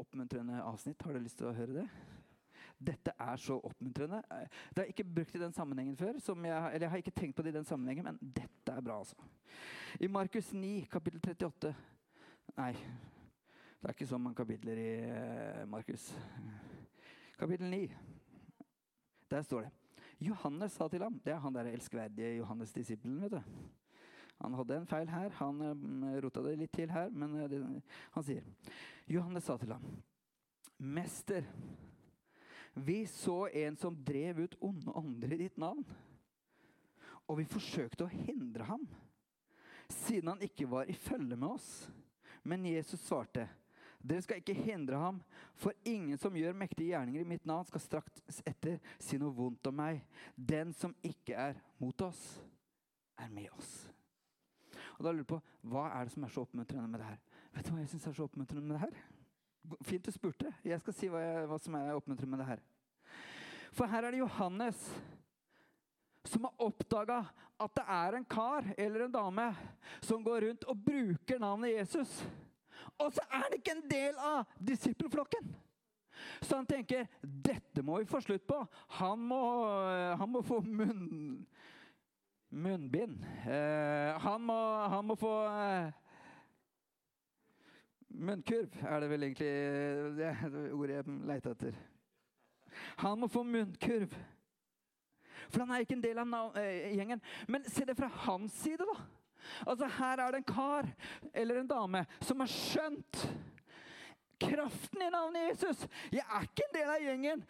[0.00, 1.02] oppmuntrende avsnitt.
[1.04, 1.86] Har du lyst til å høre det?
[2.82, 4.22] Dette er så oppmuntrende.
[4.26, 6.16] Det har jeg ikke brukt i den sammenhengen før.
[6.16, 8.98] Jeg, eller jeg har ikke tenkt på det i den sammenhengen, men dette er bra,
[8.98, 9.16] altså.
[10.00, 11.74] I Markus 9, kapittel 38
[12.56, 16.08] Nei, det er ikke så mange kapitler i eh, Markus.
[17.38, 18.11] Kapittel 9.
[19.32, 19.70] Der står det
[20.20, 23.20] Johannes sa til ham Det er han der elskverdige Johannes-disippelen.
[23.22, 23.40] vet du.
[24.42, 25.30] Han hadde en feil her.
[25.38, 27.62] Han um, rota det litt til her, men uh, det,
[28.12, 28.44] han sier
[29.08, 29.86] Johannes sa til ham,
[30.78, 31.46] 'Mester,
[32.74, 35.86] vi så en som drev ut onde ånder i ditt navn.'
[37.28, 38.84] 'Og vi forsøkte å hindre ham,
[39.88, 41.88] siden han ikke var i følge med oss.'
[42.42, 43.46] Men Jesus svarte,
[44.02, 45.20] dere skal ikke hindre ham,
[45.54, 49.70] for ingen som gjør mektige gjerninger i mitt navn, skal straks etter si noe vondt
[49.70, 50.02] om meg.
[50.36, 52.20] Den som ikke er mot oss,
[53.20, 53.72] er med oss.
[54.98, 57.18] Og da lurer jeg på, Hva er det som er så oppmuntrende med det her?
[57.52, 59.02] Vet du hva jeg syns er så oppmuntrende med det her?
[59.86, 60.50] Fint du spurte.
[60.66, 62.62] Jeg skal si hva, jeg, hva som er oppmuntrende med det her.
[63.72, 64.80] For her er det Johannes
[66.28, 67.22] som har oppdaga
[67.62, 69.48] at det er en kar eller en dame
[70.02, 72.10] som går rundt og bruker navnet Jesus.
[72.98, 75.52] Og så er han ikke en del av disippelflokken.
[76.42, 78.58] Så han tenker dette må vi få slutt på.
[78.98, 79.42] Han må,
[80.18, 81.46] han må få munn,
[82.52, 83.24] munnbind.
[83.46, 84.58] Eh, han, må,
[84.92, 85.90] han, må, få eh,
[88.12, 89.52] Munnkurv er det vel egentlig
[90.18, 91.80] det, det ordet jeg leter etter.
[93.00, 94.14] Han må få munnkurv.
[95.48, 97.22] For han er ikke en del av eh, gjengen.
[97.48, 99.00] Men se det fra hans side, da.
[99.66, 100.90] Altså Her er det en kar
[101.34, 103.24] eller en dame som har skjønt
[104.42, 105.86] kraften i navnet Jesus.
[106.12, 107.42] Jeg er ikke en del av gjengen.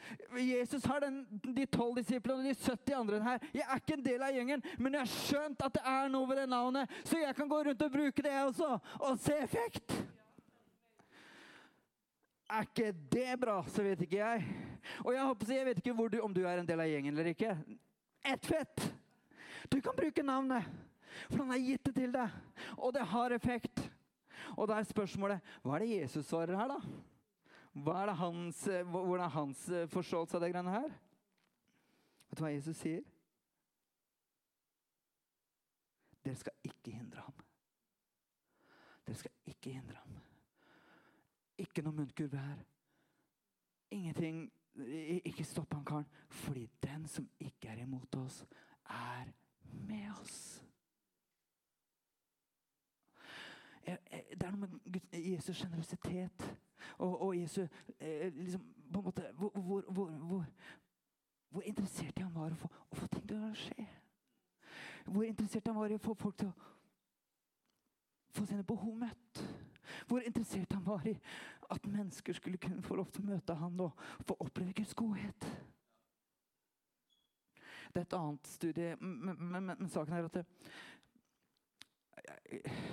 [0.44, 1.20] Jesus har den,
[1.56, 3.46] de tolv disiplene og de 70 andre her.
[3.54, 6.28] Jeg er ikke en del av gjengen, men jeg har skjønt at det er noe
[6.30, 9.96] ved det navnet, så jeg kan gå rundt og bruke det også, og se effekt.
[12.52, 14.44] Er ikke det bra, så vet ikke jeg.
[15.06, 17.32] Og jeg, håper, jeg vet ikke du, om du er en del av gjengen eller
[17.32, 17.54] ikke.
[18.28, 18.90] Ett fett!
[19.70, 20.66] Du kan bruke navnet,
[21.28, 22.36] for han har gitt det til deg.
[22.78, 23.84] Og det har effekt.
[24.56, 26.80] Og da er spørsmålet hva er det Jesus svarer her, da?
[27.72, 30.90] Hva er hans, hvordan er hans forståelse av det greiene her?
[32.28, 33.04] Vet du hva Jesus sier?
[36.22, 37.46] Dere skal ikke hindre ham.
[39.06, 40.18] Dere skal ikke hindre ham.
[41.62, 42.60] Ikke noe munnkurv her.
[43.92, 44.46] Ingenting
[45.28, 46.06] Ikke stopp han karen.
[46.32, 48.38] Fordi den som ikke er imot oss,
[48.88, 49.28] er
[49.68, 50.62] med oss.
[53.86, 56.44] Det er noe med Jesus' sjenerøsitet
[56.98, 57.66] og, og Jesu
[58.00, 60.44] eh, liksom, på en måte, hvor, hvor, hvor,
[61.48, 63.86] hvor, interessert han var i å få, å få ting til å skje.
[65.06, 66.70] Hvor interessert han var i å få folk til å
[68.32, 69.42] få sine behov møtt.
[70.08, 71.16] Hvor interessert han var i
[71.72, 75.48] at mennesker skulle kunne få lov til å møte han og få oppleve Guds godhet.
[77.92, 80.46] Det er et annet studie, men, men, men saken er at det,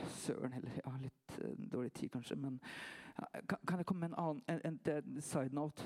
[0.08, 0.72] Søren heller.
[0.76, 2.36] Jeg har litt uh, dårlig tid, kanskje.
[2.36, 2.60] Men
[3.48, 5.84] kan, kan, jeg komme med en annen en, en, side note?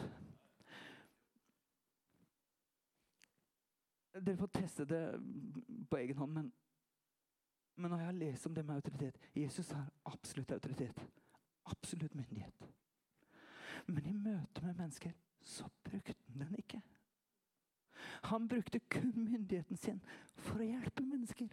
[4.13, 5.05] Dere får teste det
[5.89, 6.51] på egen hånd, men
[7.75, 11.05] men når jeg har lest om det med autoritet Jesus har absolutt autoritet.
[11.65, 12.67] Absolutt myndighet.
[13.87, 15.11] Men i møte med mennesker
[15.43, 16.81] så brukte han den ikke.
[18.23, 20.01] Han brukte kun myndigheten sin
[20.35, 21.49] for å hjelpe mennesker.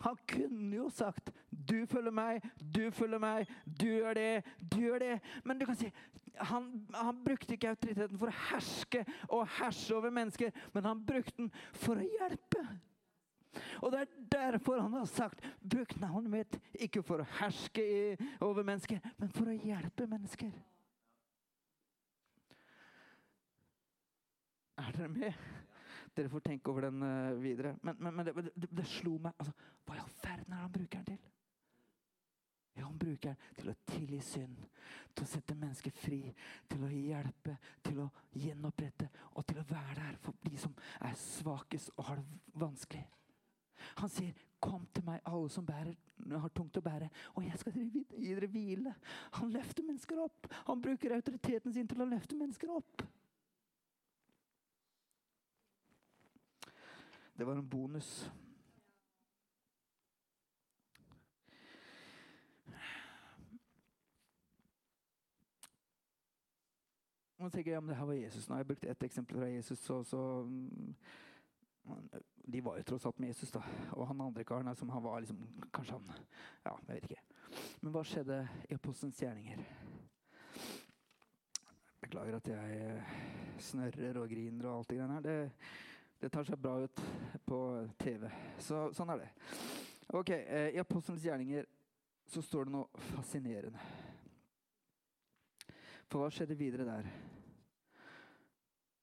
[0.00, 2.42] Han kunne jo sagt 'Du følger meg,
[2.74, 5.20] du følger meg, du gjør det, du gjør det'.
[5.44, 5.92] Men du kan si
[6.40, 11.36] han, han brukte ikke autoriteten for å herske og herse over mennesker, men han brukte
[11.36, 12.64] den for å hjelpe.
[13.82, 18.62] Og det er derfor han har sagt bruk navnet mitt ikke for å herske over
[18.62, 20.52] mennesker, men for å hjelpe mennesker.
[24.80, 25.32] Er dere med?
[26.20, 27.74] Dere får tenke over den uh, videre.
[27.82, 29.54] Men, men, men det, det, det, slo meg altså,
[29.86, 31.30] Hva i all verden er han bruker den til?
[32.76, 34.58] Ja, han bruker den til å tilgi synd,
[35.16, 36.20] til å sette mennesker fri,
[36.70, 40.76] til å hjelpe, til å gjenopprette og til å være der for de som
[41.08, 43.02] er svakest og har det vanskelig.
[44.02, 45.94] Han sier, 'Kom til meg, alle som bærer,
[46.30, 48.94] har tungt å bære, og jeg skal gi dere hvile.'
[49.32, 50.46] Han løfter mennesker opp.
[50.66, 53.06] Han bruker autoriteten sin til å løfte mennesker opp.
[57.40, 58.32] Det var en bonus.
[67.36, 68.48] Man tenker ja, men det her var Jesus.
[68.48, 69.78] Nå har jeg brukt ett eksempel fra Jesus.
[69.78, 70.20] så, så
[72.44, 73.64] de var jo tross alt med Jesus, da.
[73.96, 75.40] Og han andre karen som han var liksom
[75.72, 76.12] Kanskje han
[76.64, 77.22] Ja, jeg vet ikke.
[77.80, 79.64] Men hva skjedde i apostelens gjerninger?
[82.04, 83.20] Beklager at jeg eh,
[83.58, 85.24] snørrer og griner og alt det greiene her.
[85.24, 85.88] Det,
[86.20, 87.02] det, tar seg bra ut
[87.44, 87.58] på
[87.98, 88.28] TV.
[88.58, 89.30] Så, sånn er det.
[90.16, 91.66] Ok, eh, I apostelens gjerninger
[92.30, 93.82] så står det noe fascinerende.
[96.10, 97.10] For hva skjedde videre der?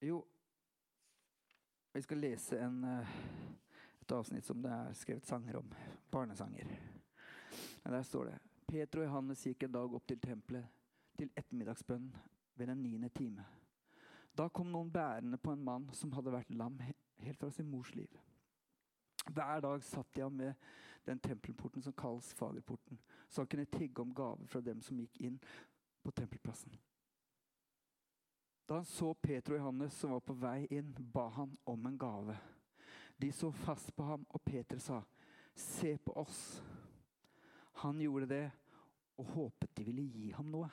[0.04, 0.20] Jo,
[1.92, 3.14] vi skal lese en, eh,
[4.00, 5.74] et avsnitt som det er skrevet sanger om.
[6.10, 6.68] Barnesanger.
[7.84, 10.68] Men der står det Petro og Johannes gikk en dag opp til tempelet
[11.18, 12.10] til ettermiddagsbønn
[12.54, 13.44] ved den niende time.
[14.36, 16.76] Da kom noen bærende på en mann som hadde vært lam
[17.24, 18.18] helt fra sin mors liv.
[19.28, 20.54] Hver dag satt de ham ved
[21.06, 25.20] den tempelporten som kalles Fagerporten, så han kunne tigge om gaver fra dem som gikk
[25.20, 25.38] inn
[26.02, 26.72] på tempelplassen.
[28.68, 31.98] Da han så Peter og Johannes som var på vei inn, ba han om en
[31.98, 32.36] gave.
[33.16, 35.02] De så fast på ham, og Peter sa,
[35.54, 36.62] 'Se på oss.'
[37.72, 38.50] Han gjorde det
[39.18, 40.68] og håpet de ville gi ham noe.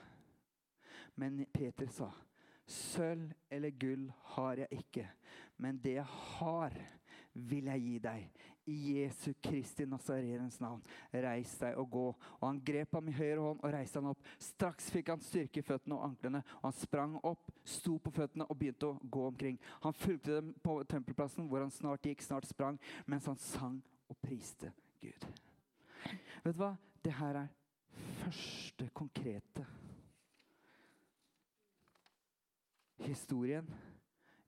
[1.16, 2.12] Men Peter sa,
[2.68, 5.10] 'Sølv eller gull har jeg ikke,
[5.58, 6.06] men det jeg
[6.38, 6.76] har,
[7.36, 8.44] vil jeg gi deg.
[8.66, 12.06] I Jesu Kristi Nazareens navn, reis deg og gå.
[12.40, 14.24] Og han grep ham i høyre hånd og reiste han opp.
[14.42, 16.42] Straks fikk han styrke i føttene og anklene.
[16.62, 19.60] Og han sprang opp, sto på føttene og begynte å gå omkring.
[19.86, 23.78] Han fulgte dem på tempelplassen, hvor han snart gikk, snart sprang, mens han sang
[24.10, 25.30] og priste Gud.
[26.42, 26.74] Vet du hva?
[27.06, 27.54] Det her er
[28.24, 29.66] første konkrete
[33.06, 33.68] historien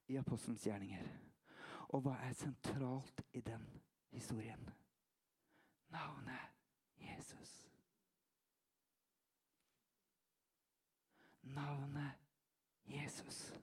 [0.08, 1.08] i apostelens gjerninger.
[1.96, 3.64] Og hva er sentralt i den
[4.12, 4.70] historien?
[5.90, 6.54] Navnet
[7.00, 7.54] Jesus.
[11.42, 12.12] Navnet
[12.86, 13.54] Jesus.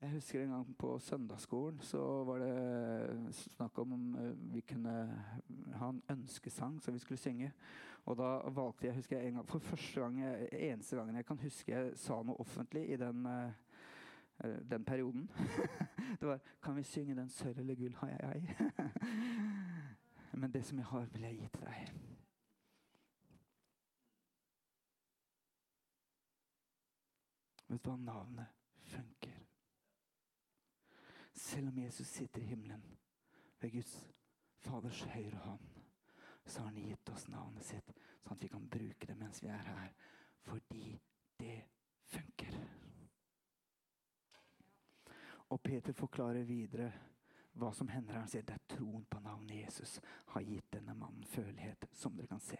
[0.00, 4.92] Jeg husker en gang på søndagsskolen så var det snakk om om vi kunne
[5.74, 7.52] ha en ønskesang som vi skulle synge.
[8.06, 10.20] Og da valgte jeg, husker jeg en gang, For første gang,
[10.52, 13.26] eneste gangen jeg kan huske jeg sa noe offentlig i den,
[14.70, 15.30] den perioden.
[16.20, 18.70] det var Kan vi synge den 'Sølv eller gull har jeg'?
[20.32, 21.90] Men det som jeg har, vil jeg gi til deg.
[27.68, 27.96] Vet du hva?
[27.96, 29.37] Navnet funker.
[31.38, 32.82] Selv om Jesus sitter i himmelen
[33.60, 33.92] ved Guds
[34.58, 35.68] Faders høyre hånd,
[36.44, 37.92] så har han gitt oss navnet sitt,
[38.24, 39.92] sånn at vi kan bruke det mens vi er her.
[40.48, 40.96] Fordi
[41.38, 41.60] det
[42.10, 42.56] funker.
[45.54, 46.90] Og Peter forklarer videre
[47.58, 48.18] hva som hender.
[48.18, 49.98] Han sier det er troen på navnet Jesus
[50.34, 52.58] har gitt denne mannen følelighet, som dere kan se.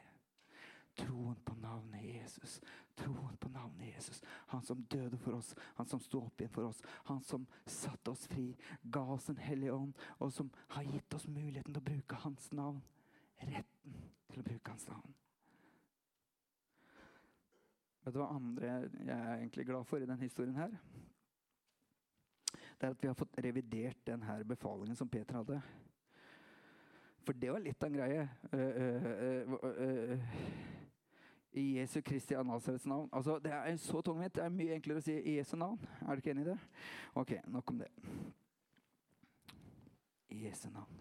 [0.98, 2.58] Troen på navnet Jesus.
[2.98, 4.22] Troen på navnet Jesus.
[4.50, 6.82] Han som døde for oss, han som sto opp igjen for oss.
[7.10, 8.48] Han som satte oss fri,
[8.82, 12.50] ga oss en hellig ånd, og som har gitt oss muligheten til å bruke hans
[12.52, 12.82] navn.
[13.38, 13.98] Retten
[14.32, 15.14] til å bruke hans navn.
[18.02, 20.74] Vet du hva andre jeg er egentlig glad for i denne historien her?
[22.78, 25.60] Det er at vi har fått revidert denne befalingen som Peter hadde.
[27.26, 28.22] For det var litt av en greie.
[28.54, 30.77] Uh, uh, uh,
[31.52, 33.08] I Jesu Kristi av Nasarets navn.
[33.12, 34.34] Altså, det er så tungvint.
[34.34, 35.80] Det er mye enklere å si i Jesu navn.
[36.04, 36.58] Er du ikke enig i det?
[37.14, 37.88] Ok, nok om det.
[40.28, 41.00] I Jesu navn.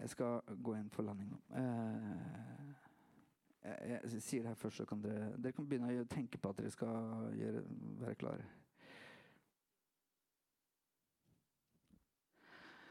[0.00, 1.38] Jeg skal gå inn for landing nå.
[3.64, 6.52] Jeg, jeg, sier det her først, så kan dere, dere kan begynne å tenke på
[6.54, 7.60] at dere skal gjøre,
[8.00, 8.46] være klare.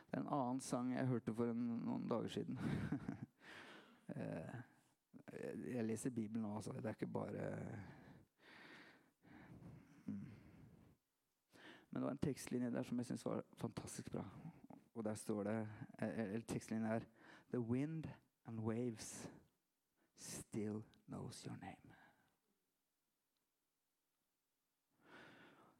[0.10, 2.58] Det er en annen sang jeg hørte for en, noen dager siden.
[5.76, 6.74] jeg leser Bibelen nå, altså.
[6.74, 7.50] Det er ikke bare
[10.06, 10.26] mm.
[11.90, 14.26] Men det var en tekstlinje der som jeg syns var fantastisk bra.
[14.96, 15.70] Og der står det
[16.00, 17.06] eller Tekstlinjen er
[17.52, 18.06] The wind
[18.46, 19.30] and waves
[20.18, 21.94] still knows your name.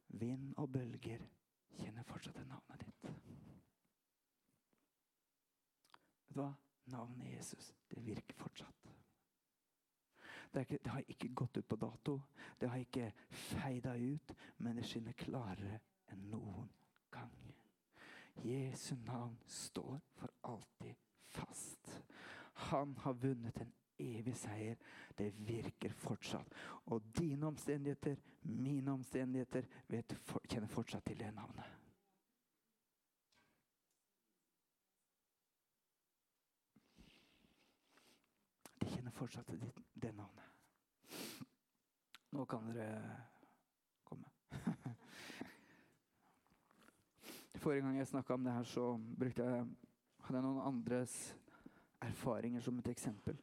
[0.08, 1.18] Vind og bølger
[1.78, 3.39] kjenner fortsatt navnet ditt.
[6.30, 6.52] Vet du hva?
[6.90, 8.90] Navnet Jesus, det virker fortsatt.
[10.52, 12.20] Det, ikke, det, har ikke gått ut på dato.
[12.60, 16.70] Det har ikke feida ut, men det skinner klarere enn noen
[17.10, 17.34] gang.
[18.46, 20.94] Jesu navn står for alltid
[21.34, 21.90] fast.
[22.70, 24.78] Han har vunnet en evig seier.
[25.18, 26.54] Det virker fortsatt.
[26.94, 30.14] Og dine omstendigheter, mine omstendigheter, vet,
[30.46, 31.79] kjenner fortsatt til det navnet.
[39.20, 40.44] Det, det navnet.
[42.30, 43.20] Nå kan dere
[44.04, 44.30] komme.
[47.60, 48.86] Forrige gang jeg snakka om det her, så
[49.18, 49.66] brukte jeg,
[50.24, 51.16] hadde jeg noen andres
[52.00, 53.36] erfaringer som et eksempel.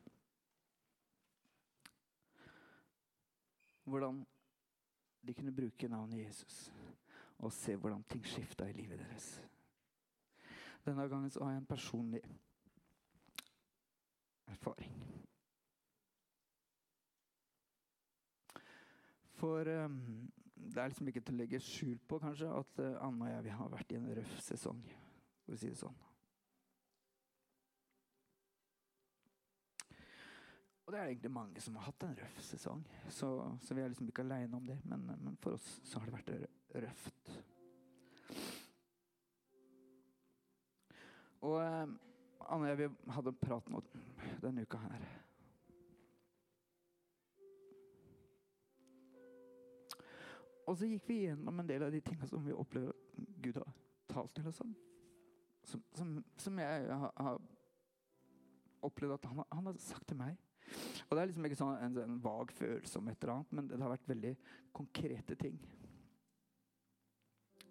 [3.87, 4.25] hvordan
[5.27, 6.73] de kunne bruke navnet Jesus
[7.37, 9.43] og se hvordan ting skifta i livet deres.
[10.85, 12.21] Denne gangen så har jeg en personlig
[14.47, 14.93] erfaring.
[19.37, 20.01] For um,
[20.55, 23.45] det er liksom ikke til å legge skjul på kanskje at uh, Anne og jeg
[23.45, 24.81] vi har vært i en røff sesong,
[25.45, 25.97] for å si det sånn.
[30.87, 32.81] Og det er egentlig mange som har hatt en røff sesong,
[33.11, 33.29] så,
[33.59, 34.77] så vi er liksom ikke aleine om det.
[34.87, 36.31] Men, men, for oss så har det vært
[36.85, 37.33] røft.
[41.43, 41.97] Og um,
[42.47, 43.83] Anne og jeg vi hadde prat nå
[44.41, 45.03] denne uka her.
[50.67, 53.59] Og så gikk vi gjennom en del av de tingene som vi opplever at Gud
[53.61, 53.69] har
[54.11, 54.73] talt til oss om.
[55.67, 57.39] Som, som, som jeg har, har
[58.87, 60.37] opplevd at han, han har sagt til meg
[61.07, 63.69] Og det er liksom ikke sånn en, en vag følelse om et eller annet, men
[63.71, 64.33] det har vært veldig
[64.75, 65.59] konkrete ting.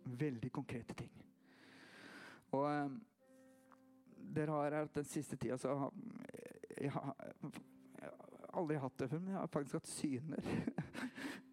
[0.06, 1.12] Veldig konkrete ting.
[2.56, 2.96] Og um,
[4.36, 5.92] dere har her den siste tida så har
[6.32, 7.12] jeg, jeg har
[8.56, 10.48] aldri hatt det før, men jeg har faktisk hatt syner.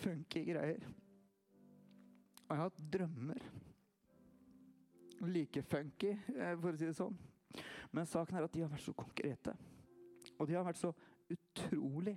[0.00, 0.88] Funky greier.
[2.46, 3.44] Og jeg har hatt drømmer.
[5.22, 7.14] Like funky, eh, for å si det sånn.
[7.92, 9.54] Men saken er at de har vært så konkrete.
[10.38, 10.90] Og de har vært så
[11.30, 12.16] utrolig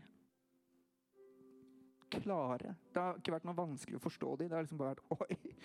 [2.16, 2.76] klare.
[2.94, 4.50] Det har ikke vært noe vanskelig å forstå dem.
[4.50, 5.56] Det har liksom bare vært Oi,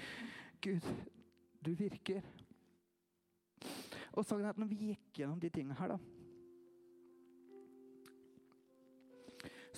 [0.60, 0.88] Gud,
[1.64, 2.24] du virker.
[4.12, 6.19] Og saken er at når vi gikk gjennom de tingene her, da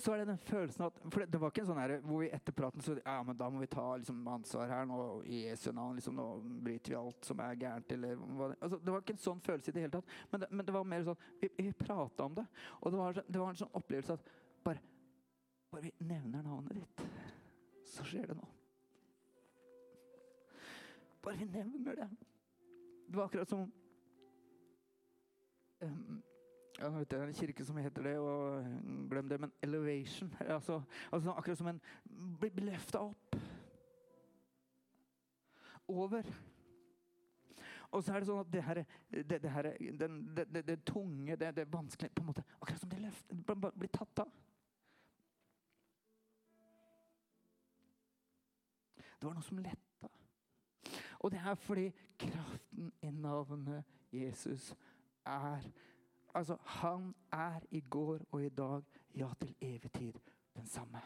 [0.03, 2.23] så er det den følelsen at For det, det var ikke en sånn her hvor
[2.23, 5.43] vi etter praten så Ja, men da må vi ta liksom, ansvar her nå i
[5.45, 5.95] Jesu navn.
[5.95, 6.25] Liksom, nå
[6.65, 9.43] bryter vi alt som er gærent, eller hva det altså, Det var ikke en sånn
[9.45, 10.17] følelse i det hele tatt.
[10.31, 12.43] Men det, men det var mer sånn Vi, vi prata om det.
[12.81, 14.33] Og det var, det var en sånn opplevelse at
[14.63, 14.83] bare,
[15.71, 17.07] bare vi nevner navnet ditt,
[17.93, 18.51] så skjer det noe.
[21.23, 22.11] Bare vi nevner det.
[23.07, 23.65] Det var akkurat som
[25.79, 26.21] um,
[26.79, 28.65] ja, vet er en kirke som heter det, og
[29.09, 30.33] glem det, men elevation.
[30.55, 31.81] Altså, altså akkurat som en
[32.39, 33.37] blir løfta opp.
[35.87, 36.23] Over.
[37.91, 38.79] Og så er det sånn at det her,
[39.11, 39.69] det, det her
[39.99, 43.35] den, det, det, det, tunge, det, det vanskelige på en måte, Akkurat som det løft,
[43.77, 44.31] blir tatt av.
[49.19, 50.09] Det var noe som letta.
[51.23, 51.85] Og det er fordi
[52.19, 54.73] kraften i navnet Jesus
[55.23, 55.61] er
[56.33, 58.81] Altså, han er i går og i dag,
[59.15, 60.13] ja, til evig tid,
[60.55, 61.01] den samme.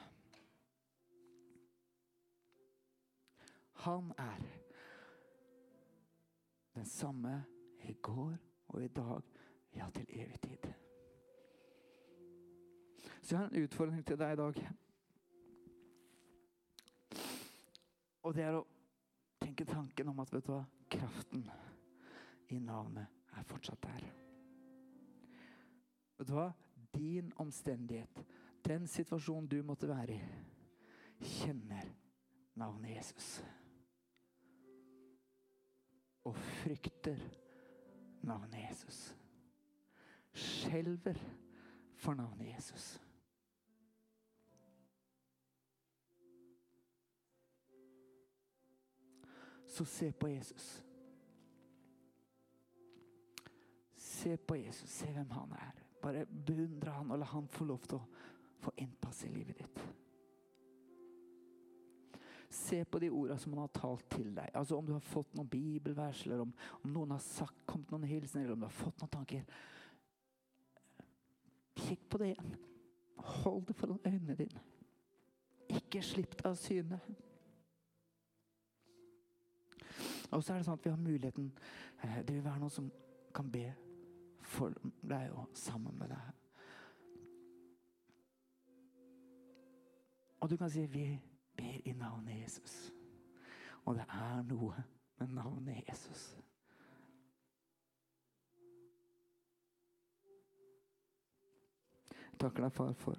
[3.71, 4.37] Han er
[6.75, 7.45] den samme
[7.83, 9.21] i går og i dag,
[9.75, 10.73] ja, til evig tid.
[13.21, 14.69] Så jeg har en utfordring til deg i dag.
[18.23, 18.67] Og det er å
[19.41, 21.43] tenke tanken om at vet du hva, kraften
[22.49, 24.26] i navnet er fortsatt der.
[26.17, 26.51] Vet du hva?
[26.93, 28.23] Din omstendighet,
[28.65, 30.21] den situasjonen du måtte være i,
[31.21, 31.89] kjenner
[32.57, 33.43] navnet Jesus.
[36.25, 37.21] Og frykter
[38.25, 39.15] navnet Jesus.
[40.33, 41.19] Skjelver
[41.95, 42.97] for navnet Jesus.
[49.67, 50.83] Så se på Jesus.
[53.95, 55.86] Se på Jesus, se hvem han er.
[56.01, 58.07] Bare beundre han og la han få lov til å
[58.61, 59.81] få innpass i livet ditt.
[62.49, 64.53] Se på de ordene som han har talt til deg.
[64.55, 68.07] Altså Om du har fått noen bibelvers, eller om, om noen har sagt, kommet noen
[68.07, 69.43] hilsener, eller om du har fått noen tanker.
[71.77, 72.55] Kikk på det igjen.
[73.43, 74.63] Hold det foran øynene dine.
[75.67, 77.01] Ikke slipp det av syne.
[80.31, 81.51] Og så er det sånn at vi har muligheten
[82.03, 82.89] eh, Det vil være noen som
[83.35, 83.69] kan be
[84.47, 84.73] for
[85.03, 86.33] deg og sammen med deg.
[90.39, 91.07] Og du kan si vi
[91.57, 92.93] ber i navnet Jesus.
[93.85, 94.83] Og det er noe
[95.19, 96.37] med navnet Jesus.
[102.09, 103.17] Jeg takker deg, far, for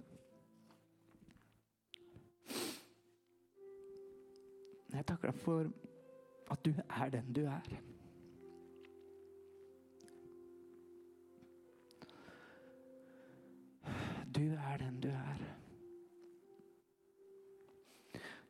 [4.93, 5.69] Jeg takker deg for
[6.51, 7.98] at du er den du er.
[14.39, 15.41] Du er den du er.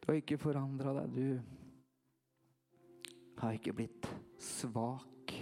[0.00, 1.14] Du har ikke forandra deg.
[1.16, 1.40] Du
[3.40, 5.32] har ikke blitt svak.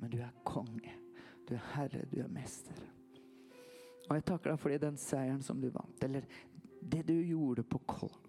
[0.00, 0.94] Men du er konge.
[1.48, 2.80] Du er herre, du er mester.
[4.08, 6.04] Og jeg takker deg for den seieren som du vant.
[6.08, 6.24] Eller
[6.80, 7.82] det du gjorde på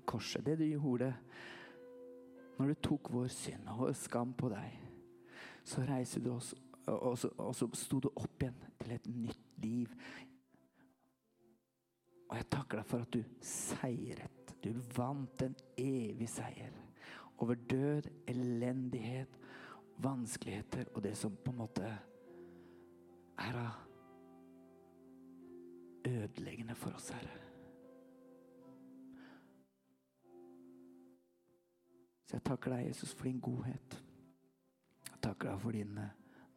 [0.06, 0.44] korset.
[0.44, 1.14] Det du gjorde
[2.60, 4.76] når du tok vår synd og skam på deg.
[5.64, 6.52] Så reiser du oss
[6.88, 9.92] og så, og så sto du opp igjen til et nytt liv.
[12.30, 14.56] Og jeg takker deg for at du seiret.
[14.64, 16.76] Du vant en evig seier
[17.44, 19.40] over død, elendighet,
[20.04, 21.88] vanskeligheter og det som på en måte
[23.44, 23.82] er av
[26.08, 27.40] ødeleggende for oss, Herre.
[32.28, 34.04] Så jeg takker deg, Jesus, for din godhet.
[35.12, 36.00] Jeg takker deg for din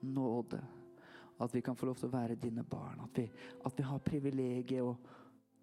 [0.00, 0.60] nåde.
[1.40, 3.00] At vi kan få lov til å være dine barn.
[3.04, 3.26] At vi,
[3.64, 4.94] at vi har privilegiet å,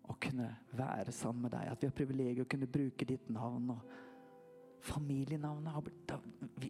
[0.03, 1.71] å, kunne være sammen med deg.
[1.71, 3.71] At vi har privilegiet å kunne bruke ditt navn.
[3.73, 6.13] og Familienavnet har blitt,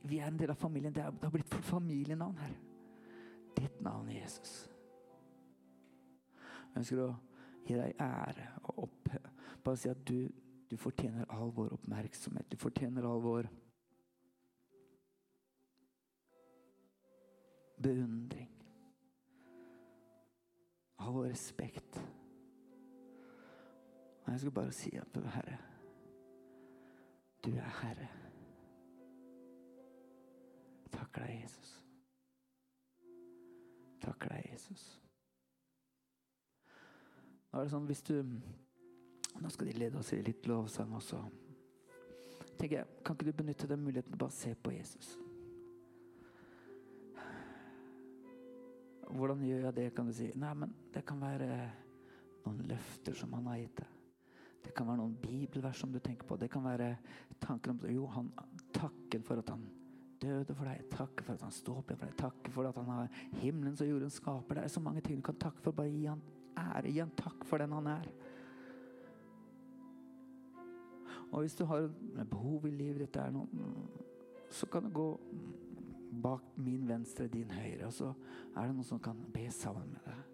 [0.06, 0.94] vi, er en del av familien.
[0.94, 2.56] Det har, blitt familienavn her.
[3.58, 4.54] ditt navn, Jesus.
[6.74, 7.12] Jeg ønsker å
[7.68, 9.28] gi deg ære og opphøy.
[9.64, 10.30] Bare si at du,
[10.70, 12.48] du fortjener all vår oppmerksomhet.
[12.50, 13.50] Du fortjener all vår
[17.84, 18.50] beundring.
[21.00, 22.00] All respekt.
[24.24, 25.58] Og jeg skal bare si at Herre,
[27.46, 28.08] du er Herre.
[30.92, 31.74] Takk deg, Jesus.
[34.02, 34.86] Takk deg, Jesus.
[37.52, 38.16] Nå er det sånn, hvis du
[39.42, 41.18] Nå skal de lede oss i litt lovsang også.
[42.60, 45.18] tenker jeg, Kan ikke du benytte den muligheten til bare se på Jesus?
[49.14, 50.32] Hvordan gjør jeg det, kan du si?
[50.36, 51.50] Nei, men Det kan være
[52.46, 54.00] noen løfter som han har gitt deg.
[54.64, 56.38] Det kan være noen bibelvers som du tenker på.
[56.40, 56.96] Det kan være
[57.44, 58.32] tanken om Jo, han
[58.74, 59.66] takker for at han
[60.24, 60.86] døde for deg.
[60.92, 62.20] Takker for at han står opp igjen for deg.
[62.22, 64.60] Takker for at han har himmelen som jorden skaper.
[64.60, 65.76] Det er så mange ting du kan takke for.
[65.76, 66.24] Bare gi han
[66.58, 66.94] ære.
[66.94, 68.08] Gi han takk for den han er.
[71.34, 71.90] Og hvis du har
[72.30, 73.18] behov i livet ditt,
[74.54, 75.08] så kan du gå
[76.22, 77.88] bak min venstre, din høyre.
[77.88, 78.12] Og så
[78.56, 80.33] er det noen som kan be sammen med deg.